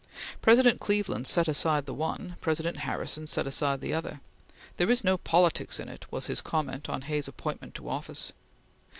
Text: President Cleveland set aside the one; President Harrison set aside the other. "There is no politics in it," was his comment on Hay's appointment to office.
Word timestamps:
President 0.41 0.79
Cleveland 0.79 1.27
set 1.27 1.47
aside 1.47 1.85
the 1.85 1.93
one; 1.93 2.35
President 2.41 2.77
Harrison 2.77 3.27
set 3.27 3.45
aside 3.45 3.81
the 3.81 3.93
other. 3.93 4.19
"There 4.77 4.89
is 4.89 5.03
no 5.03 5.15
politics 5.15 5.79
in 5.79 5.89
it," 5.89 6.11
was 6.11 6.25
his 6.25 6.41
comment 6.41 6.89
on 6.89 7.03
Hay's 7.03 7.27
appointment 7.27 7.75
to 7.75 7.87
office. 7.87 8.33